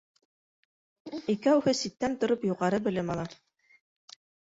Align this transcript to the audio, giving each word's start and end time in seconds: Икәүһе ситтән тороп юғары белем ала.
Икәүһе 1.33 1.73
ситтән 1.79 2.15
тороп 2.23 2.47
юғары 2.53 2.79
белем 2.89 3.13
ала. 3.17 3.27